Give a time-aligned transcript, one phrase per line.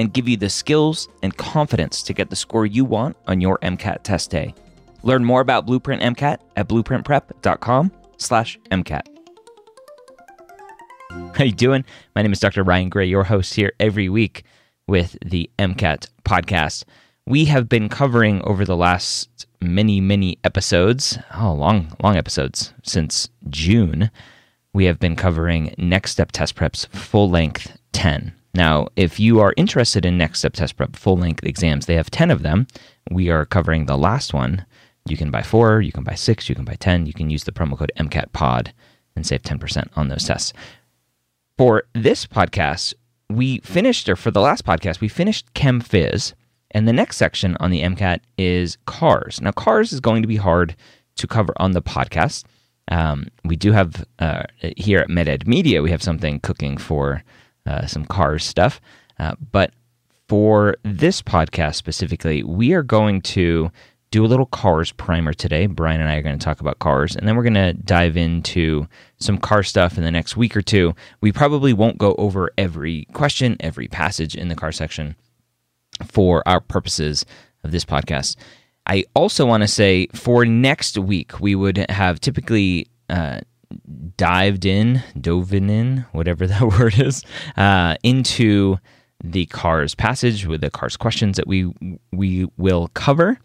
[0.00, 3.58] and give you the skills and confidence to get the score you want on your
[3.58, 4.54] MCAT test day.
[5.02, 9.06] Learn more about Blueprint MCAT at blueprintprep.com/mcat.
[11.36, 11.84] How you doing?
[12.16, 12.62] My name is Dr.
[12.62, 14.44] Ryan Gray, your host here every week
[14.88, 16.84] with the MCAT podcast.
[17.26, 23.28] We have been covering over the last many, many episodes, oh, long, long episodes since
[23.50, 24.10] June.
[24.72, 28.32] We have been covering Next Step Test Preps full length 10.
[28.54, 32.10] Now, if you are interested in Next Step Test Prep full length exams, they have
[32.10, 32.66] 10 of them.
[33.10, 34.66] We are covering the last one.
[35.06, 37.06] You can buy four, you can buy six, you can buy 10.
[37.06, 38.72] You can use the promo code MCATPOD
[39.16, 40.52] and save 10% on those tests.
[41.56, 42.94] For this podcast,
[43.28, 46.34] we finished, or for the last podcast, we finished Chem Phys.
[46.72, 49.40] And the next section on the MCAT is cars.
[49.40, 50.76] Now, cars is going to be hard
[51.16, 52.44] to cover on the podcast.
[52.88, 54.44] Um, we do have uh,
[54.76, 57.22] here at MedEd Media, we have something cooking for
[57.66, 58.80] uh, some cars stuff.
[59.18, 59.72] Uh, but
[60.28, 63.70] for this podcast specifically, we are going to
[64.10, 65.66] do a little cars primer today.
[65.66, 68.16] Bryan and I are going to talk about cars, and then we're going to dive
[68.16, 68.88] into
[69.18, 70.94] some car stuff in the next week or two.
[71.20, 75.14] We probably won't go over every question, every passage in the car section
[76.04, 77.24] for our purposes
[77.62, 78.36] of this podcast.
[78.86, 83.40] I also want to say for next week, we would have typically uh,
[84.20, 87.24] dived in, dove in, whatever that word is,
[87.56, 88.76] uh, into
[89.24, 91.72] the cars passage with the cars questions that we
[92.12, 93.38] we will cover.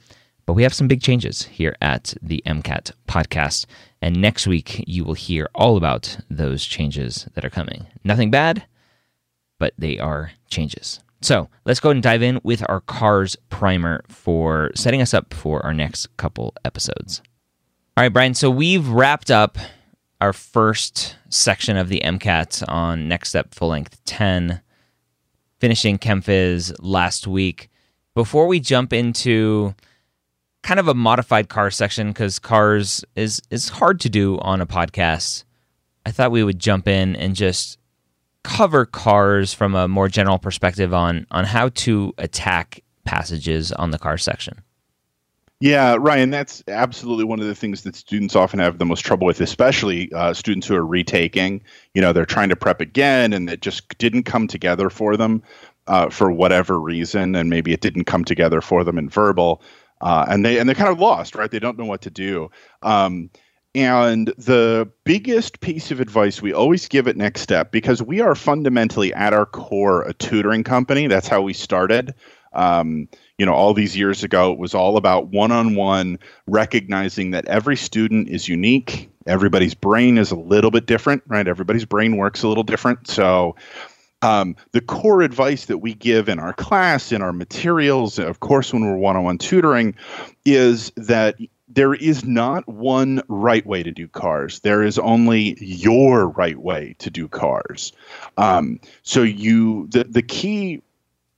[0.46, 3.66] But we have some big changes here at the MCAT podcast.
[4.02, 7.88] And next week, you will hear all about those changes that are coming.
[8.04, 8.64] Nothing bad,
[9.58, 11.00] but they are changes.
[11.22, 15.66] So let's go and dive in with our cars primer for setting us up for
[15.66, 17.24] our next couple episodes.
[17.98, 18.34] All right, Bryan.
[18.36, 19.58] So we've wrapped up
[20.22, 24.62] our first section of the MCAT on Next Step Full Length 10,
[25.60, 27.70] finishing Chem Phys last week.
[28.14, 29.76] Before we jump into
[30.64, 34.66] kind of a modified car section, because cars is, is hard to do on a
[34.66, 35.44] podcast,
[36.06, 37.78] I thought we would jump in and just
[38.44, 44.00] cover cars from a more general perspective on, on how to attack passages on the
[44.00, 44.62] car section.
[45.62, 49.26] Yeah, Ryan, that's absolutely one of the things that students often have the most trouble
[49.26, 51.62] with, especially uh, students who are retaking.
[51.94, 55.42] You know, they're trying to prep again and it just didn't come together for them
[55.88, 59.62] uh, for whatever reason, and maybe it didn't come together for them in verbal.
[60.02, 61.50] Uh, and they and they're kind of lost, right?
[61.50, 62.50] They don't know what to do.
[62.82, 63.30] Um,
[63.74, 68.36] and the biggest piece of advice we always give at Next Step, because we are
[68.36, 71.08] fundamentally at our core a tutoring company.
[71.08, 72.14] That's how we started.
[72.54, 73.08] Um,
[73.38, 77.46] you know, all these years ago, it was all about one on one, recognizing that
[77.46, 79.10] every student is unique.
[79.28, 81.48] Everybody's brain is a little bit different, right?
[81.48, 83.08] Everybody's brain works a little different.
[83.08, 83.56] So,
[84.22, 88.74] um, the core advice that we give in our class, in our materials, of course,
[88.74, 89.96] when we're one on one tutoring,
[90.46, 91.36] is that
[91.68, 94.62] there is not one right way to do cars.
[94.62, 97.92] There is only your right way to do cars.
[98.38, 100.82] Um, so you the the key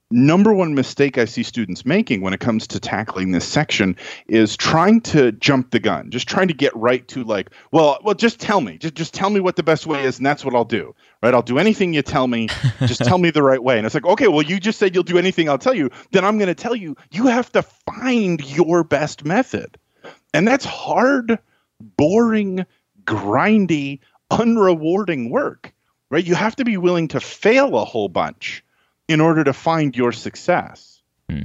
[0.10, 3.98] number one mistake I see students making when it comes to tackling this section
[4.28, 8.16] is trying to jump the gun, just trying to get right to like, well, well,
[8.16, 10.56] just tell me, just just tell me what the best way is, and that's what
[10.56, 10.96] I'll do.
[11.22, 11.34] Right?
[11.34, 12.48] I'll do anything you tell me.
[12.80, 13.78] Just tell me the right way.
[13.78, 15.90] And it's like, okay, well, you just said you'll do anything I'll tell you.
[16.12, 16.96] Then I'm going to tell you.
[17.12, 19.78] You have to find your best method,
[20.34, 21.40] and that's hard,
[21.80, 22.66] boring,
[23.04, 24.00] grindy,
[24.32, 25.74] unrewarding work.
[26.10, 26.26] Right?
[26.26, 28.64] You have to be willing to fail a whole bunch
[29.08, 31.02] in order to find your success.
[31.30, 31.42] Hmm.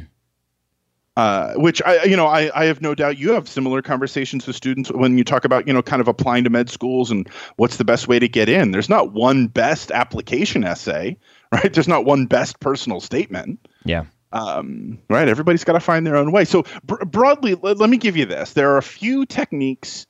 [1.15, 4.57] Uh, which I, you know, I, I have no doubt you have similar conversations with
[4.57, 7.77] students when you talk about, you know, kind of applying to med schools and what's
[7.77, 8.71] the best way to get in.
[8.71, 11.19] There's not one best application essay,
[11.53, 11.71] right?
[11.73, 13.61] There's not one best personal statement.
[13.85, 14.05] Yeah.
[14.33, 15.29] Um, right?
[15.29, 16.47] Everybody's got to find their own way.
[16.47, 20.07] So br- broadly, let, let me give you this: there are a few techniques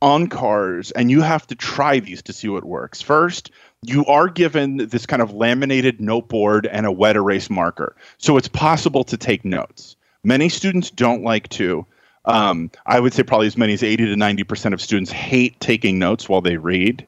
[0.00, 3.02] on cars, and you have to try these to see what works.
[3.02, 3.50] First,
[3.88, 8.48] you are given this kind of laminated noteboard and a wet erase marker, so it's
[8.48, 9.96] possible to take notes.
[10.24, 11.86] Many students don't like to.
[12.24, 15.98] Um, I would say probably as many as 80 to 90% of students hate taking
[15.98, 17.06] notes while they read.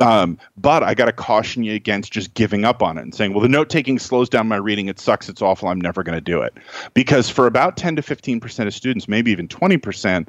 [0.00, 3.32] Um, but I got to caution you against just giving up on it and saying,
[3.32, 4.88] well, the note taking slows down my reading.
[4.88, 5.28] It sucks.
[5.28, 5.68] It's awful.
[5.68, 6.54] I'm never going to do it.
[6.92, 10.28] Because for about 10 to 15% of students, maybe even 20%,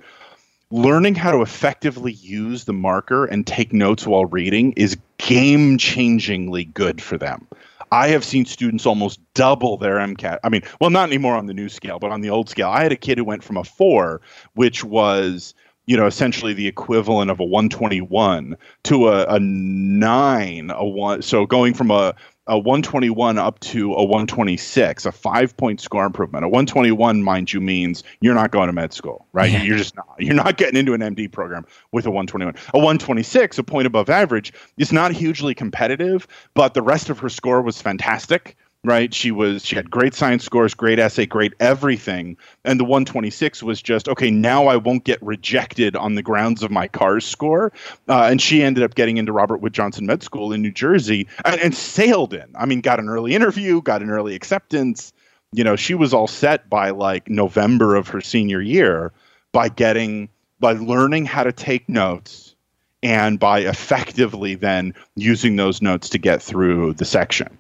[0.74, 6.74] learning how to effectively use the marker and take notes while reading is game changingly
[6.74, 7.48] good for them.
[7.92, 10.40] I have seen students almost double their MCAT.
[10.44, 12.70] I mean, well, not anymore on the new scale, but on the old scale.
[12.70, 14.22] I had a kid who went from a four,
[14.56, 15.54] which was
[15.86, 21.22] you know, essentially the equivalent of a 121 to a, a nine, a one.
[21.22, 22.16] So going from a,
[22.48, 26.44] a 121 up to a 126, a five point score improvement.
[26.44, 29.52] A 121, mind you, means you're not going to med school, right?
[29.52, 29.64] Yeah.
[29.64, 30.08] You're just not.
[30.20, 32.56] You're not getting into an MD program with a 121.
[32.74, 37.30] A 126, a point above average, is not hugely competitive, but the rest of her
[37.30, 39.14] score was fantastic right?
[39.14, 42.38] She was she had great science scores, great essay, great everything.
[42.66, 44.30] And the 126 was just okay.
[44.30, 47.72] Now I won't get rejected on the grounds of my CARS score.
[48.08, 51.28] Uh, and she ended up getting into Robert Wood Johnson Med School in New Jersey
[51.46, 52.54] and, and sailed in.
[52.56, 55.14] I mean, got an early interview, got an early acceptance.
[55.54, 59.14] You know, she was all set by like November of her senior year
[59.52, 62.56] by getting by learning how to take notes
[63.02, 67.58] and by effectively then using those notes to get through the section.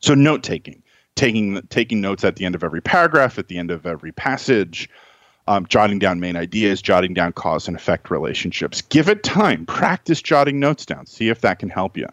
[0.00, 0.82] So note taking,
[1.14, 4.88] taking taking notes at the end of every paragraph, at the end of every passage,
[5.48, 8.82] um, jotting down main ideas, jotting down cause and effect relationships.
[8.82, 9.66] Give it time.
[9.66, 11.06] Practice jotting notes down.
[11.06, 12.06] See if that can help you.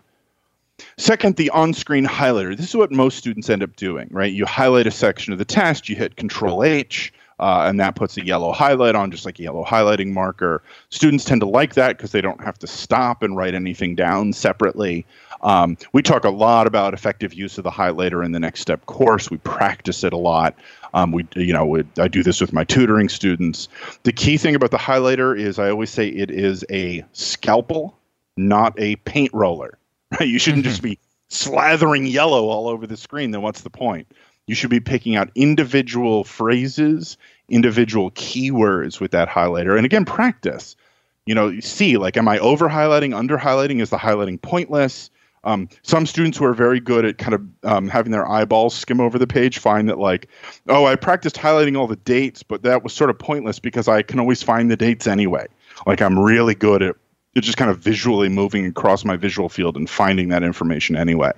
[0.97, 2.57] Second, the on-screen highlighter.
[2.57, 4.31] This is what most students end up doing, right?
[4.31, 8.18] You highlight a section of the test, you hit Control H, uh, and that puts
[8.18, 10.63] a yellow highlight on, just like a yellow highlighting marker.
[10.89, 14.33] Students tend to like that because they don't have to stop and write anything down
[14.33, 15.06] separately.
[15.44, 18.86] Um, we talk a lot about effective use of the highlighter in the next step
[18.86, 19.30] course.
[19.30, 20.56] We practice it a lot.
[20.94, 23.68] Um, we, you know, we, I do this with my tutoring students.
[24.04, 27.98] The key thing about the highlighter is I always say it is a scalpel,
[28.38, 29.78] not a paint roller.
[30.19, 31.00] You shouldn't just be
[31.31, 33.31] slathering yellow all over the screen.
[33.31, 34.07] Then what's the point?
[34.45, 37.18] You should be picking out individual phrases,
[37.50, 39.75] individual keywords with that highlighter.
[39.75, 40.75] And again, practice.
[41.25, 43.81] You know, see, like, am I over highlighting, under highlighting?
[43.81, 45.10] Is the highlighting pointless?
[45.45, 49.01] Um, some students who are very good at kind of um, having their eyeballs skim
[49.01, 50.30] over the page find that like,
[50.69, 54.04] oh, I practiced highlighting all the dates, but that was sort of pointless because I
[54.04, 55.48] can always find the dates anyway.
[55.86, 56.95] Like I'm really good at
[57.36, 61.31] just kind of visually moving across my visual field and finding that information anyway.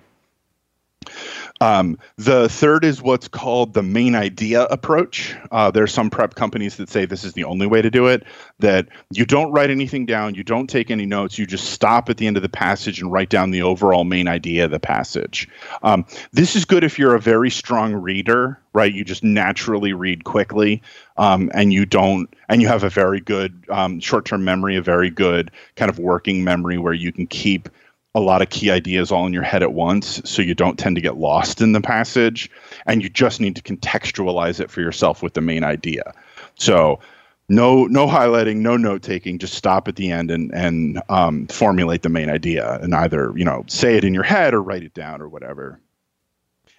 [1.62, 5.36] Um, the third is what's called the main idea approach.
[5.52, 8.08] Uh, there are some prep companies that say this is the only way to do
[8.08, 8.24] it,
[8.60, 12.18] that you don't write anything down, you don't take any notes, you just stop at
[12.18, 15.48] the end of the passage and write down the overall main idea of the passage.
[15.82, 18.94] Um, this is good if you're a very strong reader, right?
[18.94, 20.82] You just naturally read quickly.
[21.18, 25.10] Um, and you don't, and you have a very good um, short-term memory, a very
[25.10, 27.70] good kind of working memory where you can keep
[28.16, 30.96] a lot of key ideas all in your head at once so you don't tend
[30.96, 32.50] to get lost in the passage
[32.86, 36.14] and you just need to contextualize it for yourself with the main idea.
[36.56, 37.02] So
[37.50, 42.02] no no highlighting no note taking just stop at the end and and um, formulate
[42.04, 44.94] the main idea and either you know say it in your head or write it
[44.94, 45.80] down or whatever.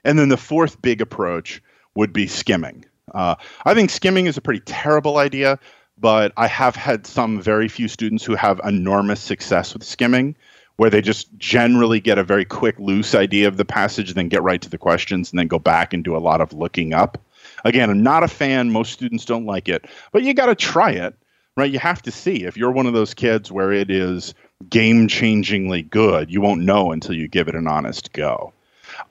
[0.04, 1.62] And then the fourth big approach
[1.94, 2.84] would be skimming.
[3.14, 5.60] Uh, i think skimming is a pretty terrible idea
[5.96, 10.34] but i have had some very few students who have enormous success with skimming
[10.76, 14.42] where they just generally get a very quick, loose idea of the passage, then get
[14.42, 17.18] right to the questions, and then go back and do a lot of looking up.
[17.64, 18.70] Again, I'm not a fan.
[18.70, 21.14] Most students don't like it, but you got to try it,
[21.56, 21.70] right?
[21.70, 22.44] You have to see.
[22.44, 24.34] If you're one of those kids where it is
[24.68, 28.52] game changingly good, you won't know until you give it an honest go.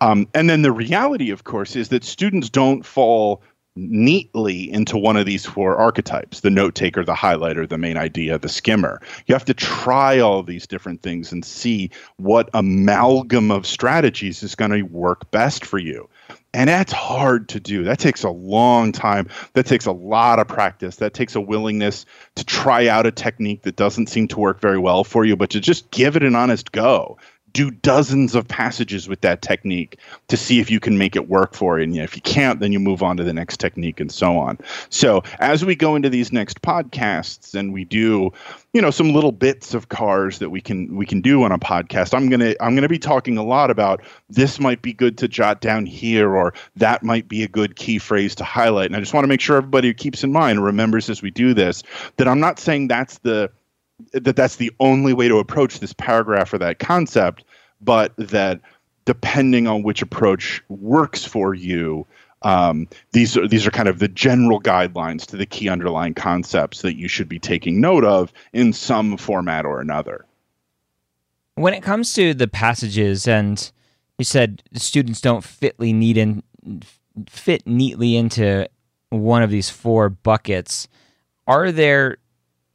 [0.02, 3.42] Um, and then the reality, of course, is that students don't fall
[3.76, 8.38] neatly into one of these four archetypes the note taker, the highlighter, the main idea,
[8.38, 9.02] the skimmer.
[9.28, 14.56] You have to try all these different things and see what amalgam of strategies is
[14.56, 16.10] going to work best for you.
[16.54, 17.84] And that's hard to do.
[17.84, 19.28] That takes a long time.
[19.54, 20.96] That takes a lot of practice.
[20.98, 22.06] That takes a willingness
[22.36, 25.50] to try out a technique that doesn't seem to work very well for you, but
[25.50, 27.18] to just give it an honest go
[27.56, 29.98] do dozens of passages with that technique
[30.28, 31.86] to see if you can make it work for you.
[31.86, 34.60] And if you can't, then you move on to the next technique and so on.
[34.90, 38.34] So as we go into these next podcasts and we do,
[38.74, 41.58] you know, some little bits of cars that we can we can do on a
[41.58, 45.30] podcast, I'm gonna I'm gonna be talking a lot about this might be good to
[45.30, 48.88] jot down here or that might be a good key phrase to highlight.
[48.88, 51.54] And I just want to make sure everybody keeps in mind, remembers as we do
[51.54, 51.84] this,
[52.18, 53.50] that I'm not saying that's the
[54.12, 57.44] that that's the only way to approach this paragraph or that concept,
[57.82, 58.62] but that
[59.06, 62.06] depending on which approach works for you,
[62.42, 66.82] um, these are these are kind of the general guidelines to the key underlying concepts
[66.82, 70.26] that you should be taking note of in some format or another.
[71.56, 73.72] When it comes to the passages, and
[74.20, 76.44] you said students don't fitly need in,
[77.28, 78.68] fit neatly into
[79.10, 80.88] one of these four buckets.
[81.48, 82.18] Are there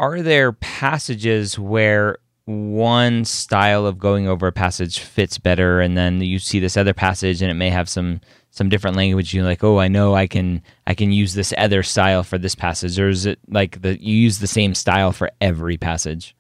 [0.01, 2.17] are there passages where
[2.47, 6.95] one style of going over a passage fits better and then you see this other
[6.95, 8.19] passage and it may have some
[8.51, 9.35] some different language?
[9.35, 12.55] You're like oh i know i can i can use this other style for this
[12.55, 12.99] passage.
[12.99, 16.35] Or is it like the you use the same style for every passage?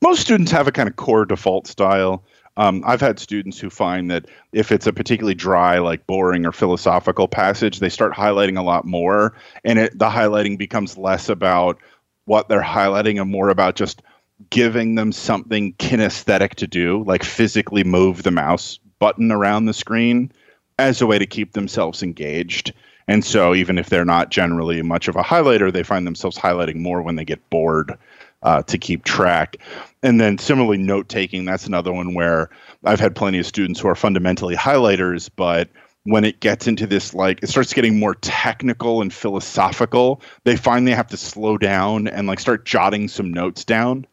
[0.00, 2.24] Most students have a kind of core default style.
[2.56, 6.52] Um, I've had students who find that if it's a particularly dry, like boring or
[6.52, 11.78] philosophical passage, they start highlighting a lot more, and it, the highlighting becomes less about
[12.24, 14.02] what they're highlighting and more about just
[14.50, 20.32] giving them something kinesthetic to do, like physically move the mouse button around the screen
[20.78, 22.72] as a way to keep themselves engaged.
[23.06, 26.76] And so, even if they're not generally much of a highlighter, they find themselves highlighting
[26.76, 27.98] more when they get bored
[28.42, 29.58] uh, to keep track.
[30.02, 32.48] And then, similarly, note taking that's another one where
[32.82, 35.68] I've had plenty of students who are fundamentally highlighters, but
[36.04, 40.92] when it gets into this like it starts getting more technical and philosophical they finally
[40.92, 44.06] have to slow down and like start jotting some notes down.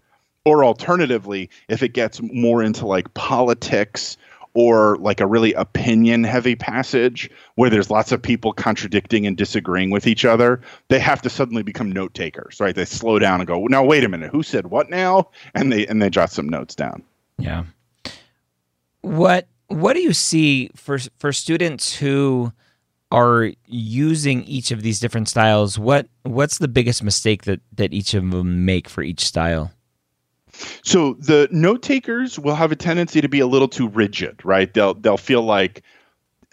[0.44, 4.18] Or alternatively if it gets more into like politics
[4.54, 9.92] or like a really opinion heavy passage where there's lots of people contradicting and disagreeing
[9.92, 12.76] with each other they have to suddenly become note takers right?
[12.76, 15.30] They slow down and go now wait a minute who said what now?
[15.54, 17.04] And they and they jot some notes down.
[17.38, 17.66] Yeah.
[19.02, 22.51] What what do you see for for students who
[23.12, 25.78] are using each of these different styles?
[25.78, 29.72] What what's the biggest mistake that that each of them make for each style?
[30.84, 34.74] So the note takers will have a tendency to be a little too rigid, right?
[34.74, 35.84] They'll they'll feel like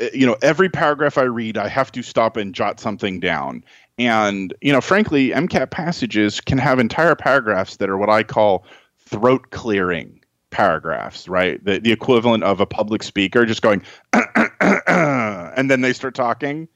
[0.01, 3.65] eh, you know every paragraph I read, I have to stop and jot something down.
[3.99, 8.65] And you know, frankly, MCAT passages can have entire paragraphs that are what I call
[8.99, 10.18] throat clearing
[10.51, 11.63] paragraphs, right?
[11.65, 16.69] The, the equivalent of a public speaker just going, and then they start talking.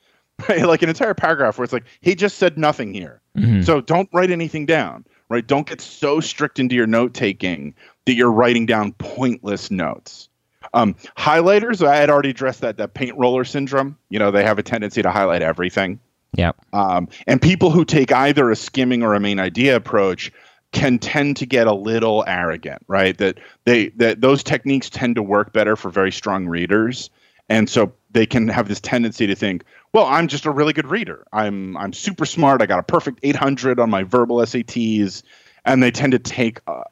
[0.48, 0.62] Right?
[0.66, 3.20] Like an entire paragraph where it's like, he just said nothing here.
[3.36, 3.62] Mm-hmm.
[3.62, 5.46] So don't write anything down, right?
[5.46, 7.74] Don't get so strict into your note taking
[8.06, 10.28] that you're writing down pointless notes.
[10.74, 13.96] Um, highlighters, I had already addressed that, that paint roller syndrome.
[14.08, 16.00] You know, they have a tendency to highlight everything.
[16.34, 16.52] Yeah.
[16.72, 20.32] Um, and people who take either a skimming or a main idea approach
[20.72, 23.16] can tend to get a little arrogant, right?
[23.18, 27.10] That they that those techniques tend to work better for very strong readers,
[27.48, 30.88] and so they can have this tendency to think, well, I'm just a really good
[30.88, 31.26] reader.
[31.32, 32.62] I'm I'm super smart.
[32.62, 35.22] I got a perfect 800 on my verbal SATs,
[35.64, 36.84] and they tend to take uh,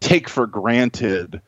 [0.00, 1.42] take for granted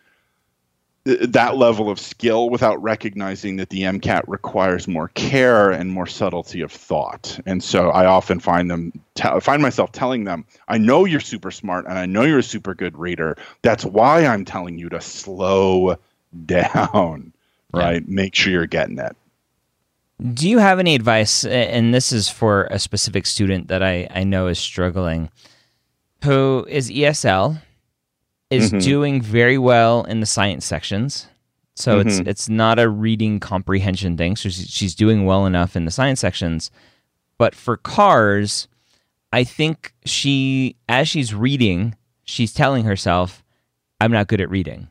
[1.20, 6.60] that level of skill without recognizing that the MCAT requires more care and more subtlety
[6.60, 7.38] of thought.
[7.46, 11.50] And so I often find them t- find myself telling them, "I know you're super
[11.50, 13.36] smart and I know you're a super good reader.
[13.62, 15.96] That's why I'm telling you to slow
[16.46, 17.32] down,
[17.72, 18.02] right?
[18.06, 18.14] Yeah.
[18.14, 19.16] Make sure you're getting it."
[20.34, 24.24] Do you have any advice and this is for a specific student that I I
[24.24, 25.30] know is struggling
[26.24, 27.60] who is ESL
[28.50, 28.78] is mm-hmm.
[28.78, 31.28] doing very well in the science sections.
[31.76, 32.08] So mm-hmm.
[32.08, 34.36] it's it's not a reading comprehension thing.
[34.36, 36.70] So she's, doing well enough in the science sections.
[37.38, 38.68] But for cars,
[39.32, 43.42] I think she as she's reading, she's telling herself,
[44.00, 44.88] "I'm not good at reading."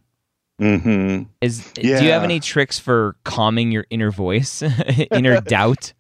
[0.60, 1.24] Mm-hmm.
[1.42, 2.00] Is yeah.
[2.00, 4.62] do you have any tricks for calming your inner voice,
[5.12, 5.94] inner doubt?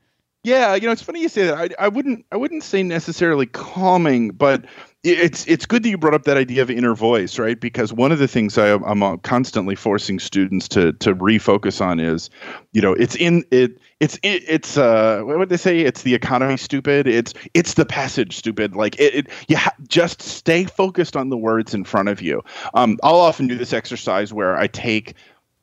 [0.43, 1.57] Yeah, you know, it's funny you say that.
[1.57, 4.65] I, I wouldn't I wouldn't say necessarily calming, but
[5.03, 7.59] it's it's good that you brought up that idea of inner voice, right?
[7.59, 12.01] Because one of the things I, am uh, constantly forcing students to to refocus on
[12.01, 12.29] is,
[12.73, 15.79] you know, it's in it it's it, it's uh what would they say?
[15.79, 17.07] It's the economy stupid.
[17.07, 18.75] It's it's the passage stupid.
[18.75, 22.43] Like it, it you ha- just stay focused on the words in front of you.
[22.73, 25.15] Um, I'll often do this exercise where I take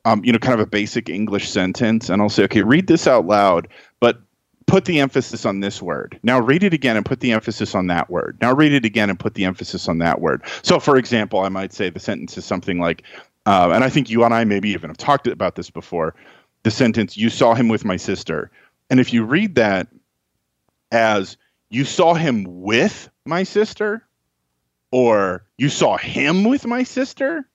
[0.05, 3.07] um, you know, kind of a basic English sentence, and I'll say, okay, read this
[3.07, 3.67] out loud,
[3.99, 4.21] but
[4.67, 6.19] put the emphasis on this word.
[6.23, 8.37] Now read it again and put the emphasis on that word.
[8.41, 10.43] Now read it again and put the emphasis on that word.
[10.61, 13.03] So, for example, I might say the sentence is something like,
[13.45, 16.13] uh, and I think you and I maybe even have talked about this before.
[16.63, 18.51] The sentence, you saw him with my sister.
[18.89, 19.87] And if you read that
[20.91, 21.37] as
[21.69, 24.05] you saw him with my sister,
[24.91, 27.47] or you saw him with my sister,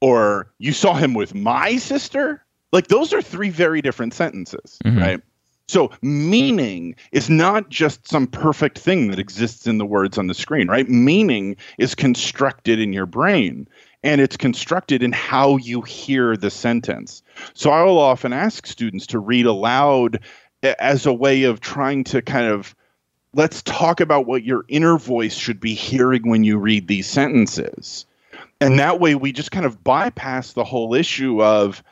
[0.00, 4.98] or you saw him with my sister, like those are three very different sentences, mm-hmm.
[4.98, 5.20] right?
[5.68, 10.34] So meaning is not just some perfect thing that exists in the words on the
[10.34, 10.88] screen, right?
[10.88, 13.66] Meaning is constructed in your brain
[14.02, 17.22] and it's constructed in how you hear the sentence.
[17.54, 20.20] So I will often ask students to read aloud
[20.62, 22.74] as a way of trying to kind of
[23.32, 28.06] let's talk about what your inner voice should be hearing when you read these sentences.
[28.60, 31.82] And that way we just kind of bypass the whole issue of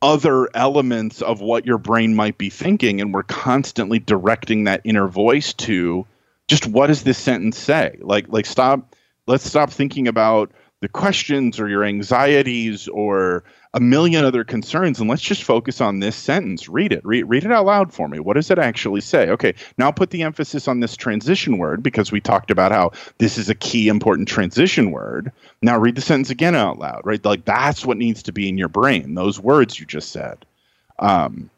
[0.00, 5.08] other elements of what your brain might be thinking and we're constantly directing that inner
[5.08, 6.06] voice to
[6.46, 7.98] just what does this sentence say?
[8.00, 8.94] Like like stop
[9.26, 13.44] let's stop thinking about the questions or your anxieties or
[13.78, 16.68] a million other concerns and let's just focus on this sentence.
[16.68, 17.00] Read it.
[17.04, 18.18] Read, read it out loud for me.
[18.18, 19.30] What does it actually say?
[19.30, 23.38] Okay now put the emphasis on this transition word because we talked about how this
[23.38, 25.30] is a key important transition word.
[25.62, 27.24] Now read the sentence again out loud right?
[27.24, 30.44] Like that's what needs to be in your brain those words you just said.
[30.98, 31.48] Um,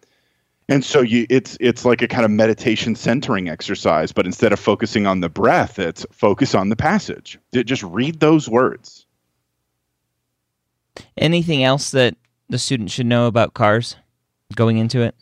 [0.68, 4.60] and so you it's it's like a kind of meditation centering exercise but instead of
[4.60, 7.38] focusing on the breath it's focus on the passage.
[7.54, 9.06] Just read those words
[11.16, 12.16] Anything else that
[12.48, 13.96] the student should know about cars
[14.54, 15.14] going into it?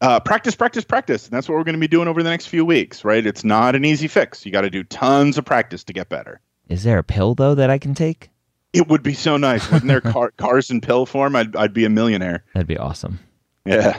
[0.00, 1.24] Uh, practice, practice, practice.
[1.26, 3.24] And that's what we're going to be doing over the next few weeks, right?
[3.24, 4.44] It's not an easy fix.
[4.44, 6.40] You got to do tons of practice to get better.
[6.68, 8.30] Is there a pill, though, that I can take?
[8.72, 9.70] It would be so nice.
[9.70, 11.36] Wouldn't there car- cars in pill form?
[11.36, 12.44] I'd, I'd be a millionaire.
[12.52, 13.20] That'd be awesome.
[13.64, 13.98] Yeah.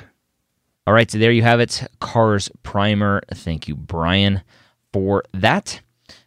[0.85, 1.09] All right.
[1.09, 1.81] So there you have it.
[2.01, 3.23] Cars Primer.
[3.33, 4.41] Thank you, Bryan,
[4.93, 5.81] for that.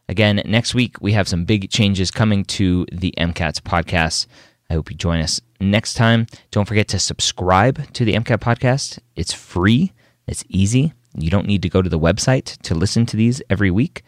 [0.08, 4.26] Again, next week we have some big changes coming to the MCATS podcast.
[4.70, 6.26] I hope you join us next time.
[6.50, 8.98] Don't forget to subscribe to the MCAT podcast.
[9.16, 9.92] It's free,
[10.26, 10.92] it's easy.
[11.16, 14.02] You don't need to go to the website to listen to these every week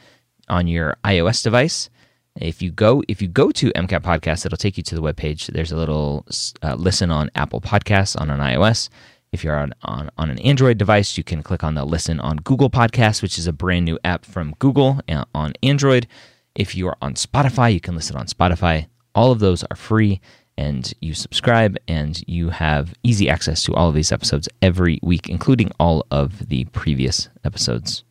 [0.48, 1.88] on your iOS device.
[2.36, 5.46] If you go if you go to MCAT podcast, it'll take you to the webpage.
[5.46, 6.26] There's a little
[6.62, 8.88] uh, listen on Apple Podcasts on an iOS.
[9.32, 12.38] If you're on, on, on an Android device, you can click on the listen on
[12.38, 16.08] Google Podcasts, which is a brand new app from Google uh, on Android.
[16.56, 18.88] If you are on Spotify, you can listen on Spotify.
[19.14, 20.20] All of those are free
[20.60, 25.30] and you subscribe and you have easy access to all of these episodes every week,
[25.30, 28.04] including all of the previous episodes.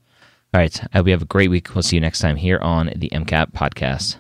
[0.52, 0.82] All right.
[0.92, 1.76] I hope you have a great week.
[1.76, 4.18] We'll see you next time here on the MCAT podcast.